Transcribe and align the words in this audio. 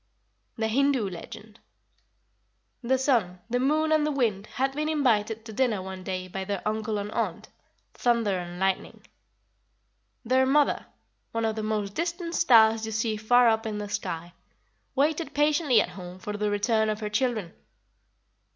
THE 0.57 0.67
HINDOO 0.67 1.07
LEGEND. 1.11 1.59
"The 2.81 2.97
Sun, 2.97 3.37
the 3.51 3.59
Moon, 3.59 3.91
and 3.91 4.03
the 4.03 4.11
Wind 4.11 4.47
had 4.47 4.71
been 4.73 4.89
invited 4.89 5.45
to 5.45 5.53
dinner 5.53 5.79
one 5.79 6.01
day 6.03 6.27
by 6.27 6.43
their 6.43 6.63
uncle 6.67 6.97
and 6.97 7.11
aunt, 7.11 7.49
Thunder 7.93 8.39
and 8.39 8.59
Lightning. 8.59 9.05
Their 10.25 10.47
mother 10.47 10.87
(one 11.33 11.45
of 11.45 11.55
the 11.55 11.61
most 11.61 11.93
distant 11.93 12.33
stars 12.33 12.83
you 12.87 12.91
see 12.91 13.15
far 13.15 13.47
up 13.47 13.67
in 13.67 13.77
the 13.77 13.89
sky) 13.89 14.33
waited 14.95 15.35
patiently 15.35 15.79
at 15.79 15.89
home 15.89 16.17
for 16.17 16.35
the 16.35 16.49
return 16.49 16.89
of 16.89 16.99
her 17.01 17.09
children. 17.11 17.53